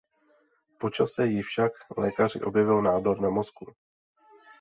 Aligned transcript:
Po 0.79 0.89
čase 0.89 1.25
ji 1.27 1.41
však 1.41 1.71
lékaři 1.97 2.41
objevili 2.41 2.81
nádor 2.81 3.21
na 3.21 3.29
mozku. 3.29 3.75